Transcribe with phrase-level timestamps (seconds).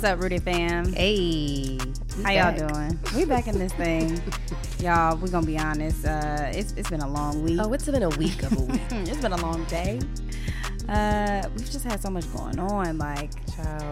[0.00, 0.94] What's up, Rooted fam?
[0.94, 1.78] Hey,
[2.24, 2.98] how y'all doing?
[3.14, 4.18] We back in this thing,
[4.80, 5.14] y'all.
[5.18, 6.06] We gonna be honest.
[6.06, 7.58] Uh, it's it's been a long week.
[7.60, 8.80] Oh, it's been a week of a week.
[8.90, 10.00] it's been a long day.
[10.88, 12.96] Uh, we've just had so much going on.
[12.96, 13.89] Like, child,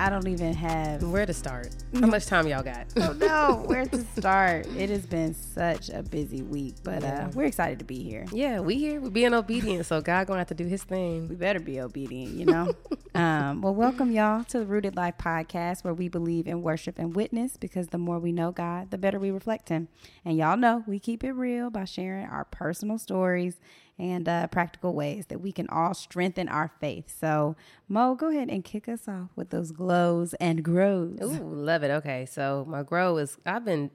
[0.00, 1.68] I, I don't even have where to start.
[1.94, 2.86] How much time y'all got?
[2.96, 4.66] oh no, where to start?
[4.76, 7.26] It has been such a busy week, but Yeah.
[7.26, 8.24] uh, we're excited to be here.
[8.32, 9.00] Yeah, we here.
[9.00, 11.28] We're being obedient, so God gonna have to do His thing.
[11.28, 12.72] We better be obedient, you know.
[13.14, 17.14] um, well, welcome y'all to the Rooted Life podcast, where we believe in worship and
[17.14, 17.56] witness.
[17.56, 19.88] Because the more we know God, the better we reflect Him.
[20.24, 23.58] And y'all know we keep it real by sharing our personal stories
[24.00, 27.14] and uh, practical ways that we can all strengthen our faith.
[27.20, 27.54] So,
[27.86, 31.18] Moe, go ahead and kick us off with those glows and grows.
[31.22, 31.90] Ooh, love it.
[31.90, 33.90] Okay, so my grow is I've been,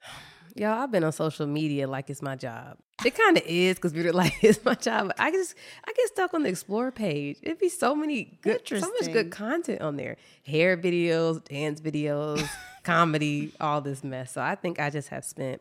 [0.56, 0.82] y'all.
[0.82, 2.78] I've been on social media like it's my job.
[3.04, 5.12] It kind of is because we're like it's my job.
[5.18, 5.54] I just
[5.86, 7.36] I get stuck on the explore page.
[7.42, 10.16] It'd be so many good, so much good content on there.
[10.46, 12.48] Hair videos, dance videos,
[12.82, 14.32] comedy, all this mess.
[14.32, 15.60] So I think I just have spent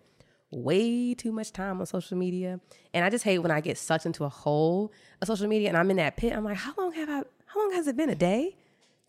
[0.55, 2.59] way too much time on social media,
[2.93, 5.77] and I just hate when I get sucked into a hole of social media and
[5.77, 6.33] I'm in that pit.
[6.33, 7.23] I'm like, how long have I?
[7.45, 8.09] How long has it been?
[8.09, 8.55] A day?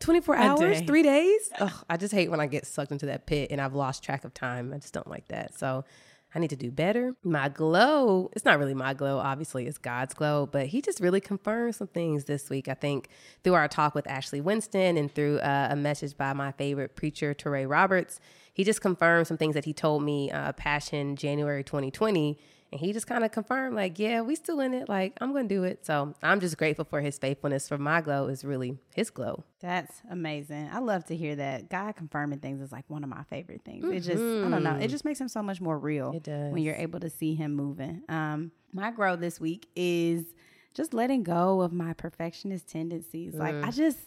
[0.00, 0.86] 24 hours, day.
[0.86, 1.50] three days.
[1.58, 4.24] Ugh, I just hate when I get sucked into that pit and I've lost track
[4.24, 4.72] of time.
[4.74, 5.58] I just don't like that.
[5.58, 5.84] So
[6.34, 7.14] I need to do better.
[7.22, 11.20] My glow, it's not really my glow, obviously, it's God's glow, but he just really
[11.20, 12.68] confirmed some things this week.
[12.68, 13.08] I think
[13.44, 17.34] through our talk with Ashley Winston and through uh, a message by my favorite preacher,
[17.34, 18.20] Touré Roberts,
[18.52, 22.38] he just confirmed some things that he told me, uh, Passion January 2020.
[22.72, 24.88] And he just kind of confirmed, like, yeah, we still in it.
[24.88, 25.86] Like, I'm going to do it.
[25.86, 27.68] So I'm just grateful for his faithfulness.
[27.68, 29.44] For my glow is really his glow.
[29.60, 30.68] That's amazing.
[30.72, 31.70] I love to hear that.
[31.70, 33.84] God confirming things is like one of my favorite things.
[33.84, 36.52] It just, I don't know, it just makes him so much more real It does.
[36.52, 38.02] when you're able to see him moving.
[38.08, 40.24] Um, my grow this week is
[40.74, 43.34] just letting go of my perfectionist tendencies.
[43.34, 43.98] Like, I just,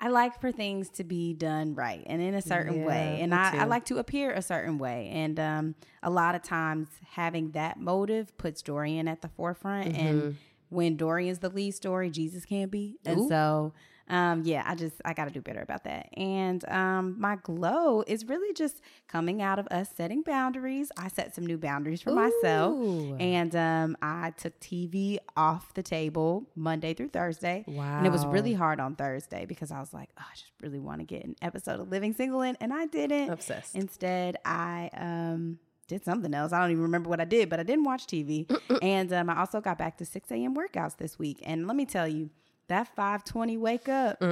[0.00, 3.18] I like for things to be done right and in a certain Yeah, way.
[3.20, 5.10] And I, I like to appear a certain way.
[5.12, 9.96] And um, a lot of times having that motive puts Dorian at the forefront.
[9.96, 10.36] And
[10.68, 12.98] when Dorian's the lead story, Jesus can't be.
[13.04, 13.28] And Ooh.
[13.28, 13.72] so,
[14.08, 16.08] um, yeah, I just, I got to do better about that.
[16.16, 20.90] And um, my glow is really just coming out of us setting boundaries.
[20.96, 22.74] I set some new boundaries for myself.
[23.20, 27.64] And um, I took TV off the table Monday through Thursday.
[27.66, 27.98] Wow.
[27.98, 30.80] And it was really hard on Thursday because I was like, oh, I just really
[30.80, 32.56] want to get an episode of Living Single in.
[32.60, 33.30] And I didn't.
[33.30, 33.74] Obsessed.
[33.74, 36.52] Instead, I um, did something else.
[36.52, 38.50] I don't even remember what I did, but I didn't watch TV.
[38.82, 40.54] and um, I also got back to 6 a.m.
[40.54, 41.42] workouts this week.
[41.44, 42.30] And let me tell you,
[42.68, 44.22] that 520 wake up,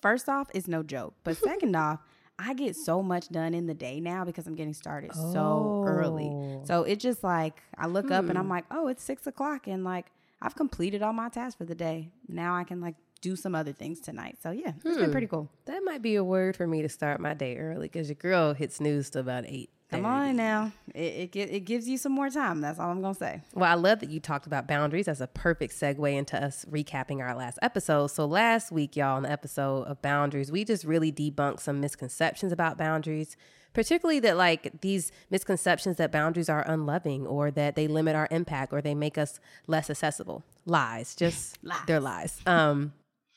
[0.00, 1.14] first off, is no joke.
[1.24, 2.00] But second off,
[2.38, 6.30] I get so much done in the day now because I'm getting started so early.
[6.32, 6.62] Oh.
[6.64, 8.38] So it just like I look up and hmm.
[8.38, 10.06] I'm like, oh, it's six o'clock, and like
[10.40, 12.10] I've completed all my tasks for the day.
[12.28, 14.36] Now I can like do some other things tonight.
[14.42, 15.48] So yeah, it's been pretty cool.
[15.64, 18.52] That might be a word for me to start my day early because your girl
[18.52, 19.70] hits snooze to about eight.
[19.90, 22.62] Come on now, it it, it gives you some more time.
[22.62, 23.42] That's all I'm gonna say.
[23.54, 27.20] Well, I love that you talked about boundaries as a perfect segue into us recapping
[27.20, 28.06] our last episode.
[28.06, 32.52] So last week, y'all, on the episode of boundaries, we just really debunked some misconceptions
[32.52, 33.36] about boundaries,
[33.74, 38.72] particularly that like these misconceptions that boundaries are unloving or that they limit our impact
[38.72, 40.42] or they make us less accessible.
[40.64, 42.40] Lies, just they're lies.
[42.46, 42.94] Um,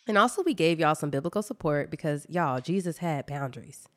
[0.07, 3.87] and also we gave y'all some biblical support because y'all, Jesus had boundaries.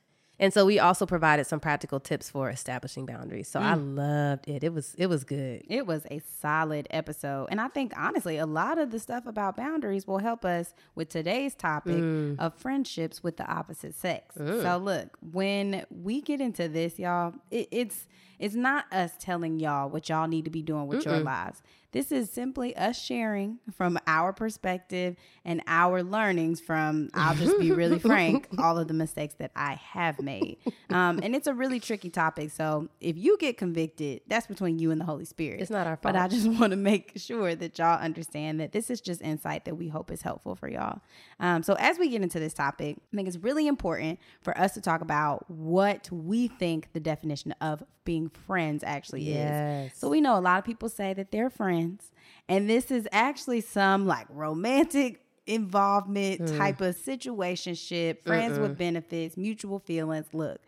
[0.41, 3.49] And so we also provided some practical tips for establishing boundaries.
[3.49, 3.97] So I mm.
[3.97, 4.63] loved it.
[4.63, 5.65] It was it was good.
[5.69, 7.49] It was a solid episode.
[7.51, 11.09] And I think, honestly, a lot of the stuff about boundaries will help us with
[11.09, 12.39] today's topic mm.
[12.39, 14.37] of friendships with the opposite sex.
[14.37, 18.07] So, look, when we get into this, y'all, it, it's
[18.39, 21.63] it's not us telling y'all what y'all need to be doing with your lives.
[21.93, 27.73] This is simply us sharing from our perspective and our learnings from, I'll just be
[27.73, 30.59] really frank, all of the mistakes that I have made.
[30.91, 32.51] Um, and it's a really tricky topic.
[32.51, 35.63] So if you get convicted, that's between you and the Holy Spirit.
[35.63, 36.15] It's not our fault.
[36.15, 39.65] But I just want to make sure that y'all understand that this is just insight
[39.65, 41.01] that we hope is helpful for y'all.
[41.41, 44.75] Um, so as we get into this topic, I think it's really important for us
[44.75, 49.93] to talk about what we think the definition of being friends actually is.
[49.95, 51.78] So we know a lot of people say that they're friends,
[52.49, 56.59] and this is actually some like romantic involvement mm.
[56.59, 60.27] type of situationship, friends with benefits, mutual feelings.
[60.33, 60.61] Look,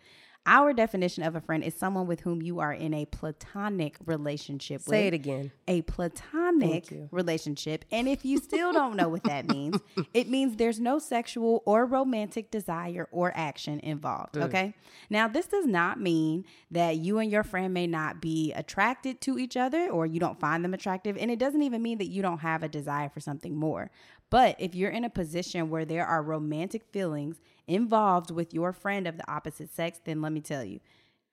[0.46, 4.81] our definition of a friend is someone with whom you are in a platonic relationship
[4.81, 5.52] Say with it again.
[5.69, 7.84] a platonic relationship.
[7.90, 9.78] And if you still don't know what that means,
[10.14, 14.34] it means there's no sexual or romantic desire or action involved.
[14.34, 14.44] Mm.
[14.44, 14.75] Okay.
[15.10, 19.38] Now, this does not mean that you and your friend may not be attracted to
[19.38, 21.19] each other or you don't find them attractive.
[21.19, 23.90] And it doesn't even mean that you don't have a desire for something more.
[24.30, 29.06] But if you're in a position where there are romantic feelings involved with your friend
[29.06, 30.80] of the opposite sex, then let me tell you,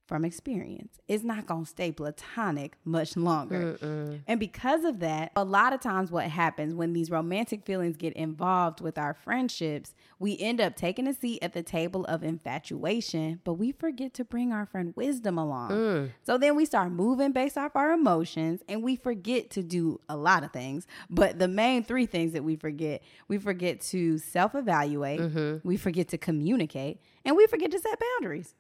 [0.08, 3.78] from experience, it's not going to stay platonic much longer.
[3.82, 4.22] Mm-mm.
[4.26, 8.14] And because of that, a lot of times what happens when these romantic feelings get
[8.14, 13.42] involved with our friendships, we end up taking a seat at the table of infatuation,
[13.44, 15.72] but we forget to bring our friend wisdom along.
[15.72, 16.12] Mm.
[16.24, 20.16] So then we start moving based off our emotions and we forget to do a
[20.16, 20.88] lot of things.
[21.10, 25.68] But the main three things that we forget we forget to self evaluate, mm-hmm.
[25.68, 28.56] we forget to communicate, and we forget to set boundaries.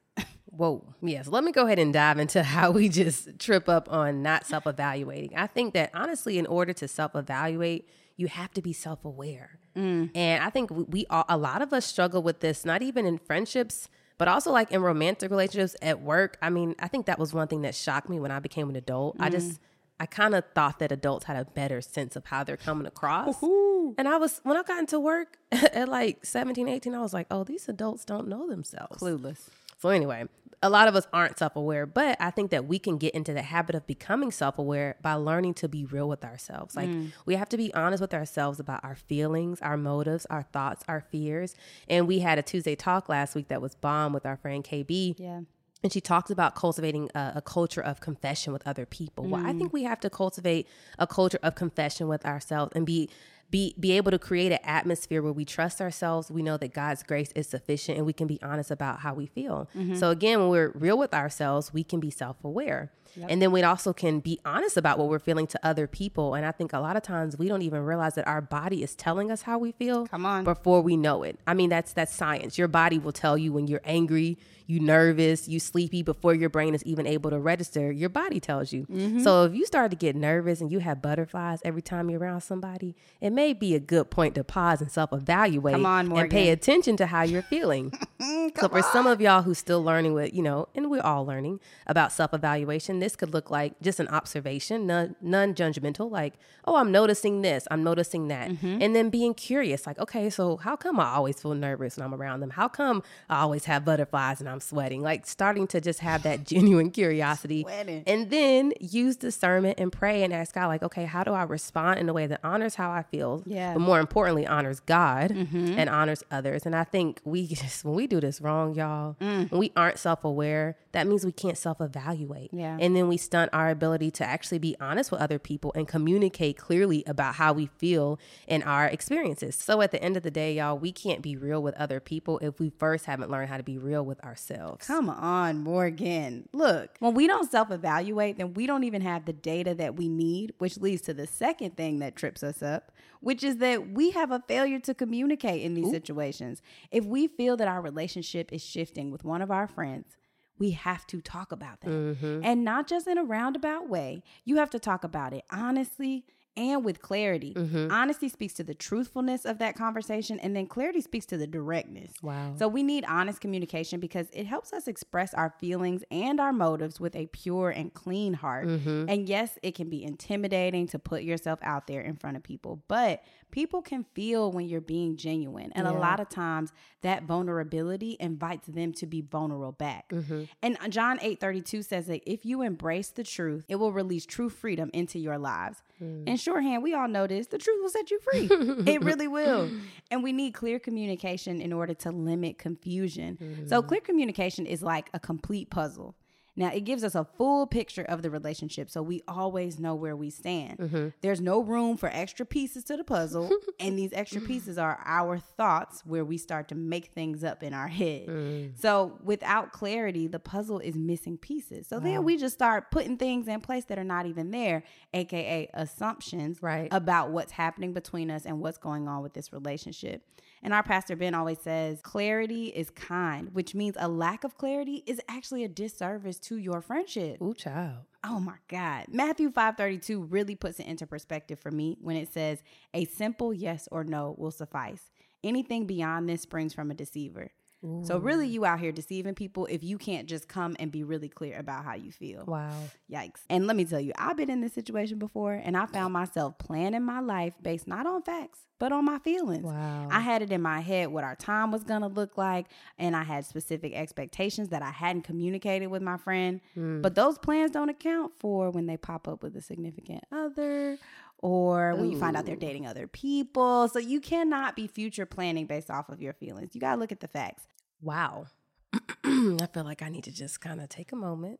[0.49, 0.93] Whoa.
[1.01, 1.27] Yes.
[1.27, 4.67] Let me go ahead and dive into how we just trip up on not self
[4.67, 5.35] evaluating.
[5.35, 9.59] I think that honestly, in order to self evaluate, you have to be self aware.
[9.75, 10.09] Mm.
[10.15, 13.05] And I think we, we all, a lot of us struggle with this, not even
[13.05, 16.37] in friendships, but also like in romantic relationships at work.
[16.41, 18.75] I mean, I think that was one thing that shocked me when I became an
[18.75, 19.17] adult.
[19.17, 19.23] Mm.
[19.23, 19.59] I just,
[19.99, 23.41] I kind of thought that adults had a better sense of how they're coming across.
[23.43, 23.93] Ooh.
[23.97, 27.27] And I was, when I got into work at like 17, 18, I was like,
[27.29, 29.01] oh, these adults don't know themselves.
[29.01, 29.49] Clueless.
[29.79, 30.25] So anyway,
[30.63, 33.33] a lot of us aren't self aware, but I think that we can get into
[33.33, 36.75] the habit of becoming self aware by learning to be real with ourselves.
[36.75, 37.11] Like mm.
[37.25, 41.01] we have to be honest with ourselves about our feelings, our motives, our thoughts, our
[41.01, 41.55] fears.
[41.87, 45.15] And we had a Tuesday talk last week that was bomb with our friend KB.
[45.17, 45.41] Yeah.
[45.83, 49.25] And she talks about cultivating a, a, culture of confession with other people.
[49.25, 49.29] Mm.
[49.29, 53.11] Well, I think we have to cultivate a culture of confession with ourselves and be
[53.49, 57.03] be be able to create an atmosphere where we trust ourselves we know that god's
[57.03, 59.95] grace is sufficient and we can be honest about how we feel mm-hmm.
[59.95, 63.27] so again when we're real with ourselves we can be self-aware Yep.
[63.29, 66.35] And then we also can be honest about what we're feeling to other people.
[66.35, 68.95] And I think a lot of times we don't even realize that our body is
[68.95, 70.07] telling us how we feel.
[70.07, 70.43] Come on.
[70.43, 71.39] Before we know it.
[71.47, 72.57] I mean, that's that's science.
[72.57, 74.37] Your body will tell you when you're angry,
[74.67, 77.89] you nervous, you sleepy before your brain is even able to register.
[77.91, 78.85] Your body tells you.
[78.85, 79.21] Mm-hmm.
[79.21, 82.41] So if you start to get nervous and you have butterflies every time you're around
[82.41, 86.49] somebody, it may be a good point to pause and self-evaluate Come on, and pay
[86.49, 87.93] attention to how you're feeling.
[88.19, 88.83] so for on.
[88.83, 92.96] some of y'all who's still learning with, you know, and we're all learning about self-evaluation,
[93.01, 95.15] this could look like just an observation, non
[95.53, 96.33] judgmental, like,
[96.65, 98.49] oh, I'm noticing this, I'm noticing that.
[98.49, 98.81] Mm-hmm.
[98.81, 102.13] And then being curious, like, okay, so how come I always feel nervous when I'm
[102.13, 102.51] around them?
[102.51, 105.01] How come I always have butterflies and I'm sweating?
[105.01, 107.63] Like starting to just have that genuine curiosity.
[107.63, 108.03] Sweating.
[108.05, 111.99] And then use discernment and pray and ask God, like, okay, how do I respond
[111.99, 113.43] in a way that honors how I feel?
[113.45, 113.73] Yeah.
[113.73, 115.75] But more importantly, honors God mm-hmm.
[115.77, 116.65] and honors others.
[116.65, 119.49] And I think we just, when we do this wrong, y'all, mm.
[119.51, 122.49] when we aren't self aware, that means we can't self evaluate.
[122.53, 122.77] Yeah.
[122.79, 126.57] And then we stunt our ability to actually be honest with other people and communicate
[126.57, 129.55] clearly about how we feel in our experiences.
[129.55, 132.39] So at the end of the day, y'all, we can't be real with other people
[132.39, 134.85] if we first haven't learned how to be real with ourselves.
[134.85, 136.47] Come on, Morgan.
[136.53, 140.07] Look, when we don't self evaluate, then we don't even have the data that we
[140.07, 142.91] need, which leads to the second thing that trips us up,
[143.21, 145.91] which is that we have a failure to communicate in these Ooh.
[145.91, 146.61] situations.
[146.91, 150.17] If we feel that our relationship is shifting with one of our friends,
[150.59, 151.89] we have to talk about that.
[151.89, 152.41] Mm-hmm.
[152.43, 154.23] And not just in a roundabout way.
[154.45, 156.25] You have to talk about it honestly
[156.57, 157.53] and with clarity.
[157.53, 157.91] Mm-hmm.
[157.91, 162.11] Honesty speaks to the truthfulness of that conversation, and then clarity speaks to the directness.
[162.21, 162.55] Wow.
[162.57, 166.99] So we need honest communication because it helps us express our feelings and our motives
[166.99, 168.67] with a pure and clean heart.
[168.67, 169.05] Mm-hmm.
[169.07, 172.83] And yes, it can be intimidating to put yourself out there in front of people,
[172.87, 175.71] but people can feel when you're being genuine.
[175.73, 175.93] And yeah.
[175.93, 180.09] a lot of times that vulnerability invites them to be vulnerable back.
[180.09, 180.43] Mm-hmm.
[180.61, 184.49] And John 8 32 says that if you embrace the truth, it will release true
[184.49, 185.83] freedom into your lives.
[186.01, 186.27] Mm.
[186.27, 188.47] In shorthand, we all know this the truth will set you free.
[188.91, 189.69] it really will.
[190.09, 193.37] And we need clear communication in order to limit confusion.
[193.41, 193.69] Mm.
[193.69, 196.15] So, clear communication is like a complete puzzle.
[196.57, 200.15] Now, it gives us a full picture of the relationship so we always know where
[200.15, 200.79] we stand.
[200.79, 201.07] Mm-hmm.
[201.21, 203.49] There's no room for extra pieces to the puzzle,
[203.79, 207.73] and these extra pieces are our thoughts where we start to make things up in
[207.73, 208.27] our head.
[208.27, 208.79] Mm.
[208.79, 211.87] So, without clarity, the puzzle is missing pieces.
[211.87, 212.03] So wow.
[212.03, 214.83] then we just start putting things in place that are not even there,
[215.13, 216.87] aka assumptions right.
[216.91, 220.23] about what's happening between us and what's going on with this relationship.
[220.63, 225.03] And our pastor Ben always says, clarity is kind, which means a lack of clarity
[225.05, 227.41] is actually a disservice to your friendship.
[227.41, 228.05] Ooh, child.
[228.23, 229.05] Oh my God.
[229.09, 233.87] Matthew 532 really puts it into perspective for me when it says, a simple yes
[233.91, 235.11] or no will suffice.
[235.43, 237.51] Anything beyond this springs from a deceiver.
[237.83, 238.03] Ooh.
[238.05, 241.29] So really you out here deceiving people if you can't just come and be really
[241.29, 242.43] clear about how you feel.
[242.45, 242.71] Wow.
[243.11, 243.41] Yikes.
[243.49, 246.57] And let me tell you, I've been in this situation before and I found myself
[246.57, 249.63] planning my life based not on facts, but on my feelings.
[249.63, 250.07] Wow.
[250.09, 252.67] I had it in my head what our time was going to look like
[252.97, 256.61] and I had specific expectations that I hadn't communicated with my friend.
[256.75, 257.01] Mm.
[257.01, 260.97] But those plans don't account for when they pop up with a significant other
[261.39, 263.87] or when you find out they're dating other people.
[263.87, 266.73] So you cannot be future planning based off of your feelings.
[266.73, 267.67] You got to look at the facts.
[268.01, 268.47] Wow.
[269.23, 271.59] I feel like I need to just kind of take a moment,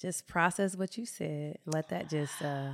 [0.00, 2.72] just process what you said, and let that just uh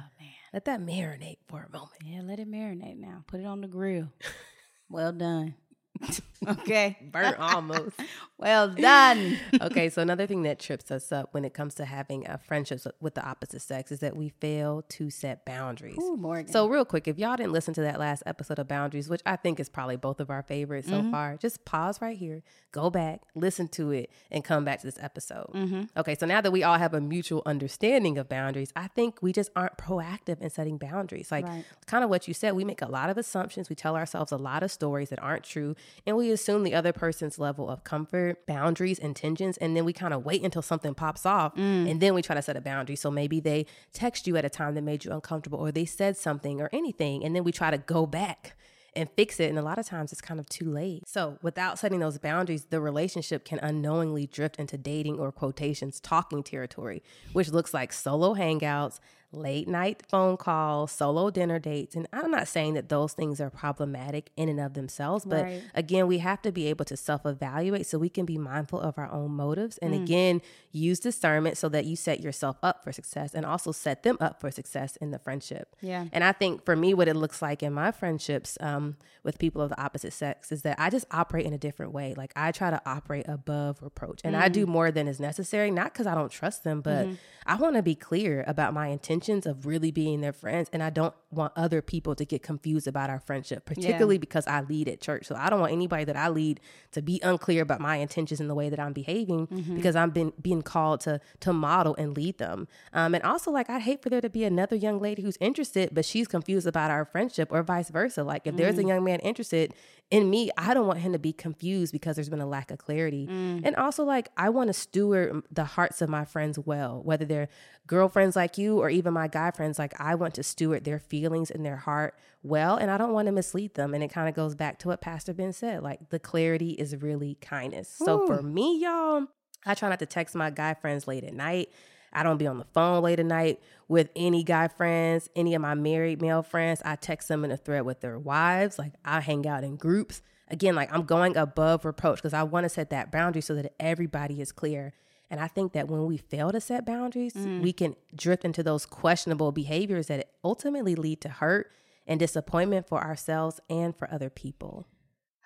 [0.53, 2.03] let that marinate for a moment.
[2.05, 3.25] Yeah, let it marinate now.
[3.27, 4.09] Put it on the grill.
[4.89, 5.55] well done.
[6.49, 6.97] okay.
[7.11, 7.97] Burnt almost.
[8.41, 9.37] Well done.
[9.61, 12.87] okay, so another thing that trips us up when it comes to having uh, friendships
[12.99, 15.99] with the opposite sex is that we fail to set boundaries.
[16.01, 16.51] Ooh, Morgan.
[16.51, 19.37] So, real quick, if y'all didn't listen to that last episode of Boundaries, which I
[19.37, 22.43] think is probably both of our favorites so far, just pause right here,
[22.73, 25.85] go back, listen to it, and come back to this episode.
[25.99, 29.35] Okay, so now that we all have a mutual understanding of boundaries, I think we
[29.35, 31.31] just aren't proactive in setting boundaries.
[31.31, 31.65] Like, Right.
[31.85, 34.39] kind of what you said, we make a lot of assumptions, we tell ourselves a
[34.39, 35.75] lot of stories that aren't true,
[36.07, 40.15] and we assume the other person's level of comfort, boundaries, intentions, and then we kind
[40.15, 41.91] of wait until something pops off mm.
[41.91, 42.97] and then we try to set a boundary.
[42.97, 46.17] So maybe they text you at a time that made you uncomfortable or they said
[46.17, 48.57] something or anything, and then we try to go back
[48.97, 49.49] and fix it.
[49.49, 51.09] And a lot of times it's kind of too late.
[51.09, 56.43] So without setting those boundaries, the relationship can unknowingly drift into dating or quotations talking
[56.43, 58.99] territory, which looks like solo hangouts,
[59.33, 61.95] late night phone calls, solo dinner dates.
[61.95, 65.63] And I'm not saying that those things are problematic in and of themselves, but Right.
[65.75, 68.99] again, we have to be able to self evaluate so we can be mindful of
[68.99, 69.79] our own motives.
[69.79, 70.03] And mm.
[70.03, 74.17] again, use discernment so that you set yourself up for success and also set them
[74.21, 75.77] up for success in the friendship.
[75.81, 76.07] Yeah.
[76.13, 79.63] And I think for me, what it looks like in my friendships um, with people
[79.63, 82.15] of the opposite sex is that I just operate in a different way.
[82.17, 84.71] Like I try to operate above reproach and I do mm.
[84.71, 87.15] more than is necessary, not because I don't trust them, but mm-hmm.
[87.47, 88.89] I want to be clear about my
[89.21, 90.69] intentions of really being their friends.
[90.73, 94.63] And I don't want other people to get confused about our friendship, particularly because I
[94.63, 95.27] lead at church.
[95.27, 96.61] So I don't want anybody that I lead
[96.93, 100.33] to be unclear about my intentions in the way that I'm behaving because I'm been
[100.41, 102.67] being called to to model and lead them.
[102.93, 105.91] Um, and also, like I'd hate for there to be another young lady who's interested,
[105.93, 108.25] but she's confused about our friendship, or vice versa.
[108.25, 109.75] Like if there's a young man interested
[110.11, 112.79] in me, I don't want him to be confused because there's been a lack of
[112.79, 113.29] clarity.
[113.29, 113.63] Mm.
[113.65, 117.49] And also, like I want to steward the hearts of my friends well, whether they're
[117.87, 119.79] girlfriends like you or even my guy friends.
[119.79, 123.27] Like I want to steward their feelings and their heart well, and I don't want
[123.27, 123.95] to mislead them.
[123.95, 125.83] And it kind of goes back to what Pastor Ben said.
[125.83, 127.89] Like the clarity is really kindness.
[127.89, 129.27] So for me, y'all,
[129.65, 131.71] I try not to text my guy friends late at night.
[132.13, 135.63] I don't be on the phone late at night with any guy friends, any of
[135.63, 136.83] my married male friends.
[136.85, 138.79] I text them in a thread with their wives.
[138.79, 140.23] Like I hang out in groups.
[140.49, 143.73] Again, like I'm going above reproach because I want to set that boundary so that
[143.79, 144.93] everybody is clear.
[145.31, 147.63] And I think that when we fail to set boundaries, mm.
[147.63, 151.71] we can drift into those questionable behaviors that ultimately lead to hurt
[152.07, 154.87] and disappointment for ourselves and for other people.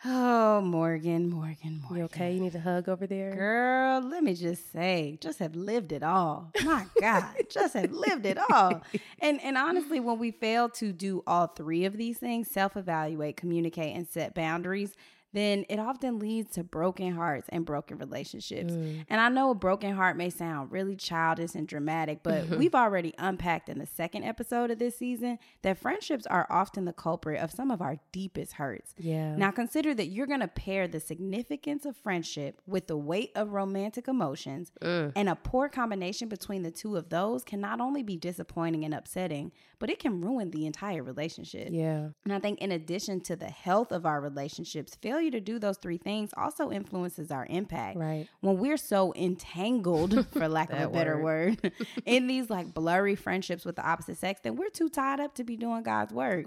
[0.06, 1.96] Oh, Morgan, Morgan, Morgan.
[1.96, 2.34] You okay?
[2.34, 3.34] You need a hug over there?
[3.34, 6.50] Girl, let me just say, just have lived it all.
[6.62, 8.82] My God, just have lived it all.
[9.20, 13.96] And and honestly, when we fail to do all three of these things, self-evaluate, communicate,
[13.96, 14.94] and set boundaries,
[15.34, 18.72] then it often leads to broken hearts and broken relationships.
[18.72, 19.04] Mm.
[19.08, 22.58] And I know a broken heart may sound really childish and dramatic, but mm-hmm.
[22.58, 26.92] we've already unpacked in the second episode of this season that friendships are often the
[26.92, 28.94] culprit of some of our deepest hurts.
[28.96, 29.34] Yeah.
[29.34, 33.50] Now consider that you're going to pair the significance of friendship with the weight of
[33.52, 35.12] romantic emotions, mm.
[35.16, 38.94] and a poor combination between the two of those can not only be disappointing and
[38.94, 41.69] upsetting, but it can ruin the entire relationship.
[41.71, 42.09] Yeah.
[42.25, 45.76] And I think in addition to the health of our relationships, failure to do those
[45.78, 47.99] three things also influences our impact.
[47.99, 48.28] Right.
[48.40, 51.73] When we're so entangled, for lack of a better word,
[52.04, 55.45] in these like blurry friendships with the opposite sex, then we're too tied up to
[55.45, 56.47] be doing God's work.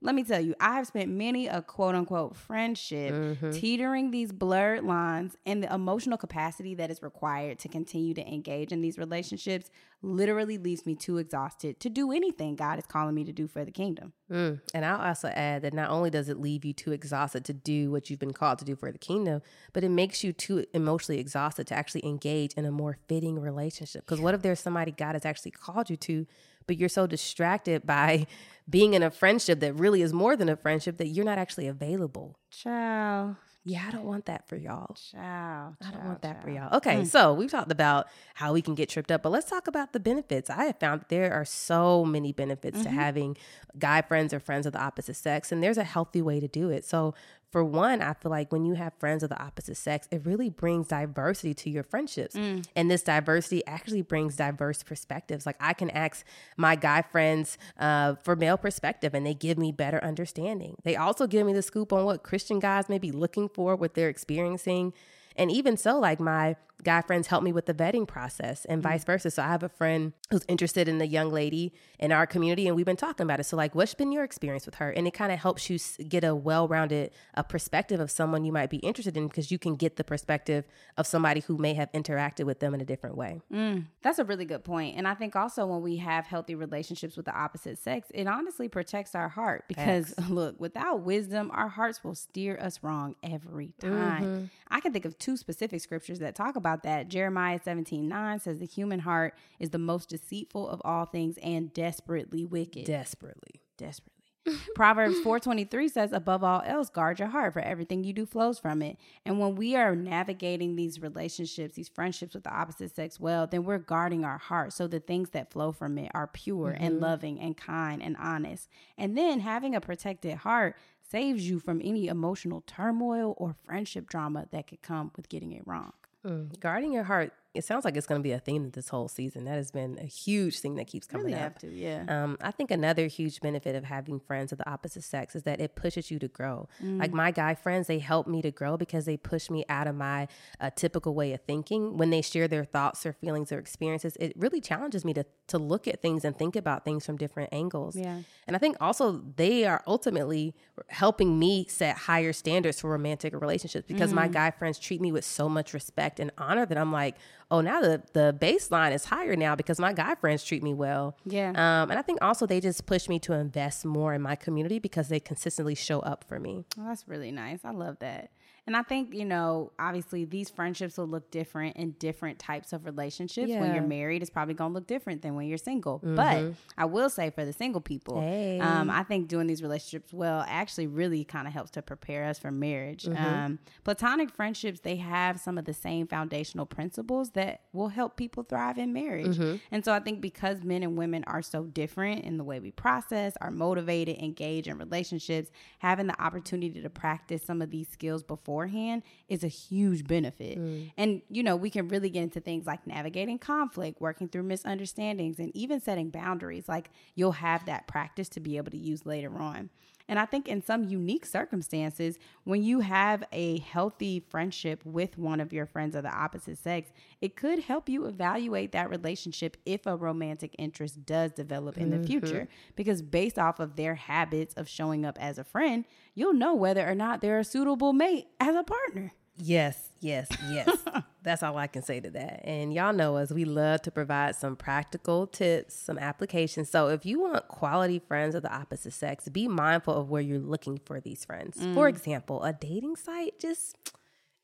[0.00, 3.50] Let me tell you, I have spent many a quote unquote friendship Mm-hmm.
[3.52, 8.72] teetering these blurred lines and the emotional capacity that is required to continue to engage
[8.72, 9.70] in these relationships
[10.02, 13.64] literally leaves me too exhausted to do anything God is calling me to do for
[13.64, 14.12] the kingdom.
[14.30, 14.60] Mm.
[14.74, 17.92] And I'll also add that not only does it leave you too exhausted to do
[17.92, 21.20] what you've been called to do for the kingdom, but it makes you too emotionally
[21.20, 24.04] exhausted to actually engage in a more fitting relationship.
[24.04, 26.26] Because what if there's somebody God has actually called you to,
[26.66, 28.26] but you're so distracted by
[28.68, 31.68] being in a friendship that really is more than a friendship that you're not actually
[31.68, 32.36] available?
[32.50, 33.36] Ciao.
[33.68, 34.94] Yeah, I don't want that for y'all.
[34.94, 35.76] Ciao.
[35.82, 36.74] I don't want that for y'all.
[36.78, 39.92] Okay, so we've talked about how we can get tripped up, but let's talk about
[39.92, 40.48] the benefits.
[40.48, 43.36] I have found there are so many benefits to having
[43.78, 46.70] guy friends or friends of the opposite sex, and there's a healthy way to do
[46.70, 46.86] it.
[46.86, 47.14] So,
[47.50, 50.50] for one, I feel like when you have friends of the opposite sex, it really
[50.50, 52.34] brings diversity to your friendships.
[52.76, 55.46] And this diversity actually brings diverse perspectives.
[55.46, 56.26] Like I can ask
[56.58, 60.76] my guy friends uh, for male perspective, and they give me better understanding.
[60.84, 63.94] They also give me the scoop on what Christian guys may be looking for, what
[63.94, 64.92] they're experiencing.
[65.36, 69.00] And even so, like my guy friends help me with the vetting process and vice
[69.00, 69.12] mm-hmm.
[69.12, 69.30] versa.
[69.30, 72.76] So I have a friend who's interested in a young lady in our community and
[72.76, 73.44] we've been talking about it.
[73.44, 74.90] So like what's been your experience with her?
[74.90, 78.70] And it kind of helps you get a well-rounded a perspective of someone you might
[78.70, 80.64] be interested in because you can get the perspective
[80.96, 83.40] of somebody who may have interacted with them in a different way.
[83.52, 84.96] Mm, that's a really good point.
[84.96, 88.68] And I think also when we have healthy relationships with the opposite sex, it honestly
[88.68, 94.22] protects our heart because look, without wisdom, our hearts will steer us wrong every time.
[94.22, 94.44] Mm-hmm.
[94.70, 97.08] I can think of two specific scriptures that talk about that.
[97.08, 101.72] Jeremiah 17 9 says, The human heart is the most deceitful of all things and
[101.72, 102.84] desperately wicked.
[102.84, 103.60] Desperately.
[103.76, 104.18] desperately.
[104.74, 108.82] Proverbs 4:23 says above all else guard your heart for everything you do flows from
[108.82, 108.96] it.
[109.24, 113.64] And when we are navigating these relationships, these friendships with the opposite sex well, then
[113.64, 117.04] we're guarding our heart so the things that flow from it are pure and mm-hmm.
[117.04, 118.68] loving and kind and honest.
[118.96, 120.76] And then having a protected heart
[121.10, 125.66] saves you from any emotional turmoil or friendship drama that could come with getting it
[125.66, 125.92] wrong.
[126.26, 126.58] Mm.
[126.60, 129.44] Guarding your heart, it sounds like it's going to be a theme this whole season.
[129.44, 131.42] That has been a huge thing that keeps coming Really up.
[131.42, 132.04] have to, yeah.
[132.06, 135.60] Um, I think another huge benefit of having friends of the opposite sex is that
[135.60, 136.68] it pushes you to grow.
[136.80, 139.94] Like my guy friends, they help me to grow because they push me out of
[139.94, 140.28] my
[140.60, 141.96] uh, typical way of thinking.
[141.96, 145.56] When they share their thoughts or feelings or experiences, it really challenges me to to
[145.58, 147.96] look at things and think about things from different angles.
[147.96, 148.20] Yeah.
[148.46, 150.54] And I think also they are ultimately
[150.88, 155.24] helping me set higher standards for romantic relationships because my guy friends treat me with
[155.24, 157.16] so much respect and honor that I'm like,
[157.50, 161.16] oh, now the, the baseline is higher now because my guy friends treat me well.
[161.24, 161.50] Yeah.
[161.50, 164.78] Um, and I think also they just push me to invest more in my community
[164.78, 166.64] because they consistently show up for me.
[166.76, 167.60] Well, that's really nice.
[167.64, 168.30] I love that.
[168.66, 172.84] And I think, you know, obviously these friendships will look different in different types of
[172.84, 173.48] relationships.
[173.50, 176.02] When you're married, it's probably going to look different than when you're single.
[176.04, 178.60] But I will say for the single people, Hey.
[178.60, 182.38] um, I think doing these relationships well actually really kind of helps to prepare us
[182.38, 183.08] for marriage.
[183.08, 188.42] Um, platonic friendships, they have some of the same foundational principles that will help people
[188.42, 189.38] thrive in marriage.
[189.38, 189.56] Mm-hmm.
[189.70, 192.72] And so I think because men and women are so different in the way we
[192.72, 198.24] process, are motivated, engage in relationships, having the opportunity to practice some of these skills
[198.24, 200.58] beforehand is a huge benefit.
[200.58, 200.90] Mm.
[200.96, 205.38] And, you know, we can really get into things like navigating conflict, working through misunderstandings,
[205.38, 206.68] and even setting boundaries.
[206.68, 209.70] Like you'll have that practice to be able to use later on.
[210.08, 215.38] And I think in some unique circumstances, when you have a healthy friendship with one
[215.38, 219.86] of your friends of the opposite sex, it could help you evaluate that relationship if
[219.86, 222.06] a romantic interest does develop in the mm-hmm.
[222.06, 222.48] future.
[222.76, 226.88] Because based off of their habits of showing up as a friend, you'll know whether
[226.88, 229.12] or not they're a suitable mate as a partner.
[229.40, 230.76] Yes, yes, yes.
[231.22, 232.40] That's all I can say to that.
[232.44, 236.70] And y'all know us, we love to provide some practical tips, some applications.
[236.70, 240.40] So if you want quality friends of the opposite sex, be mindful of where you're
[240.40, 241.56] looking for these friends.
[241.56, 241.88] For mm.
[241.88, 243.76] example, a dating site just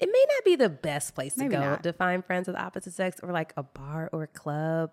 [0.01, 1.83] it may not be the best place to go not.
[1.83, 4.91] to find friends of the opposite sex or like a bar or a club.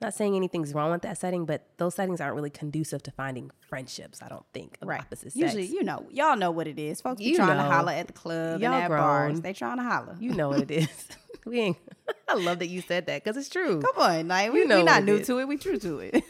[0.00, 3.50] Not saying anything's wrong with that setting, but those settings aren't really conducive to finding
[3.68, 5.36] friendships, I don't think, of the opposite sex.
[5.36, 7.00] Usually, you know, y'all know what it is.
[7.00, 7.64] Folks be You trying know.
[7.64, 9.32] to holler at the club Y'all and at bars.
[9.32, 9.42] grown.
[9.42, 10.16] They trying to holler.
[10.20, 11.08] You know what it is.
[11.44, 11.76] we ain't.
[12.28, 13.82] I love that you said that because it's true.
[13.82, 15.26] Come on, like we, You know we not new is.
[15.26, 15.48] to it.
[15.48, 16.24] We true to it.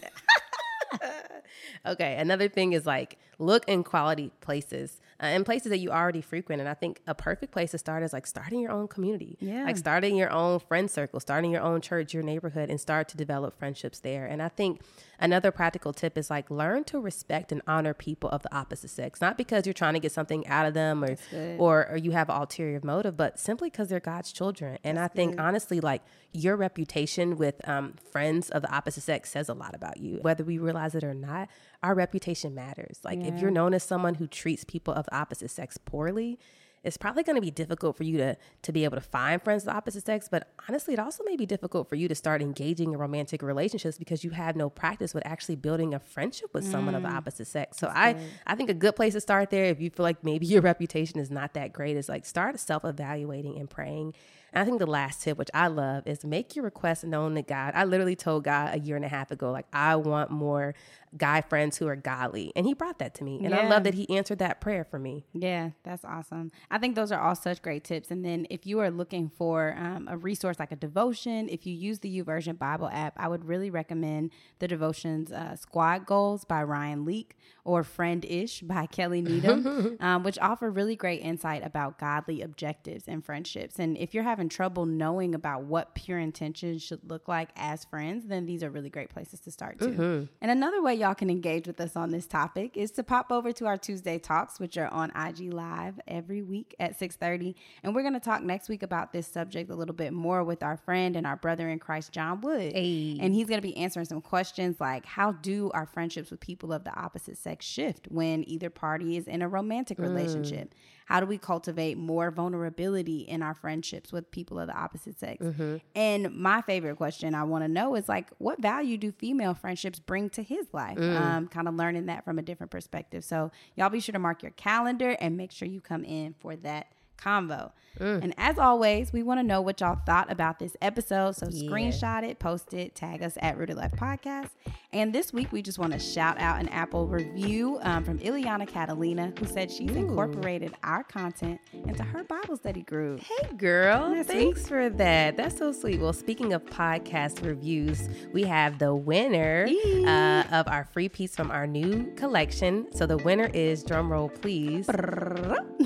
[1.87, 6.21] Okay, another thing is like look in quality places uh, in places that you already
[6.21, 6.61] frequent.
[6.61, 9.37] And I think a perfect place to start is like starting your own community.
[9.41, 9.65] Yeah.
[9.65, 13.17] Like starting your own friend circle, starting your own church, your neighborhood, and start to
[13.17, 14.27] develop friendships there.
[14.27, 14.81] And I think
[15.19, 19.21] another practical tip is like learn to respect and honor people of the opposite sex,
[19.21, 21.17] not because you're trying to get something out of them or
[21.59, 24.79] or, or you have an ulterior motive, but simply because they're God's children.
[24.85, 26.03] And I think honestly, like
[26.33, 30.45] your reputation with um, friends of the opposite sex says a lot about you, whether
[30.45, 31.49] we realize it or not.
[31.83, 32.99] Our reputation matters.
[33.05, 36.39] Like if you're known as someone who treats people of the opposite sex poorly,
[36.85, 39.63] it's probably going to be difficult for you to to be able to find friends
[39.63, 40.29] of the opposite sex.
[40.31, 43.99] But honestly, it also may be difficult for you to start engaging in romantic relationships
[43.99, 47.17] because you have no practice with actually building a friendship with someone of the mm.
[47.17, 47.79] opposite sex.
[47.79, 50.47] So I I think a good place to start there, if you feel like maybe
[50.55, 54.15] your reputation is not that great, is like start self evaluating and praying.
[54.53, 57.43] And I think the last tip, which I love, is make your request known to
[57.43, 57.73] God.
[57.75, 60.75] I literally told God a year and a half ago, like, I want more
[61.17, 62.53] guy friends who are godly.
[62.55, 63.41] And he brought that to me.
[63.45, 65.25] And I love that he answered that prayer for me.
[65.33, 66.51] Yeah, that's awesome.
[66.71, 68.11] I think those are all such great tips.
[68.11, 71.75] And then if you are looking for um, a resource like a devotion, if you
[71.75, 76.63] use the YouVersion Bible app, I would really recommend the devotions uh, Squad Goals by
[76.63, 77.37] Ryan Leak
[77.69, 83.05] or Friend Ish by Kelly Needham, um, which offer really great insight about godly objectives
[83.09, 83.79] and friendships.
[83.79, 88.27] And if you're having trouble knowing about what pure intentions should look like as friends,
[88.27, 90.29] then these are really great places to start too.
[90.41, 93.53] And another way y'all can engage with us on this topic is to pop over
[93.53, 97.95] to our Tuesday talks, which are on IG Live every week week at 6:30, and
[97.95, 100.77] we're going to talk next week about this subject a little bit more with our
[100.77, 102.73] friend and our brother in Christ, John Wood.
[102.73, 103.19] Hey.
[103.21, 106.73] And he's going to be answering some questions like how do our friendships with people
[106.73, 110.03] of the opposite sex shift when either party is in a romantic mm.
[110.03, 110.75] relationship?
[111.07, 115.43] How do we cultivate more vulnerability in our friendships with people of the opposite sex?
[115.43, 115.77] Mm-hmm.
[115.95, 119.99] And my favorite question I want to know is like, what value do female friendships
[119.99, 120.99] bring to his life?
[120.99, 121.21] Mm.
[121.21, 123.25] Um, kind of learning that from a different perspective.
[123.25, 126.57] So y'all be sure to mark your calendar and make sure you come in for
[126.57, 127.73] that convo.
[128.01, 131.37] And as always, we want to know what y'all thought about this episode.
[131.37, 134.51] So screenshot it, post it, tag us at Rooted Life Podcast.
[134.93, 138.67] And this week, we just want to shout out an Apple review um, from Ileana
[138.67, 143.21] Catalina, who said she's incorporated our content into her Bible study group.
[143.21, 144.23] Hey, girl.
[144.25, 145.37] Thanks for that.
[145.37, 146.01] That's so sweet.
[146.01, 149.69] Well, speaking of podcast reviews, we have the winner
[150.07, 152.87] uh, of our free piece from our new collection.
[152.93, 154.87] So the winner is, drum roll, please.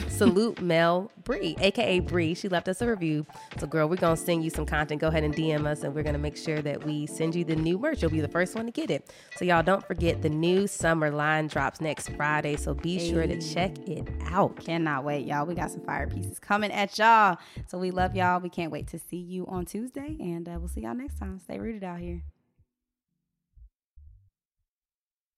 [0.09, 2.35] Salute Mel Bree, aka Bree.
[2.35, 3.27] She left us a review.
[3.59, 5.01] So, girl, we're gonna send you some content.
[5.01, 7.57] Go ahead and DM us, and we're gonna make sure that we send you the
[7.57, 8.03] new merch.
[8.03, 9.13] You'll be the first one to get it.
[9.37, 12.57] So, y'all don't forget the new summer line drops next Friday.
[12.57, 14.57] So be sure to check it out.
[14.57, 15.47] Cannot wait, y'all.
[15.47, 17.39] We got some fire pieces coming at y'all.
[17.67, 18.41] So we love y'all.
[18.41, 20.17] We can't wait to see you on Tuesday.
[20.21, 21.39] And uh, we'll see y'all next time.
[21.39, 22.23] Stay rooted out here.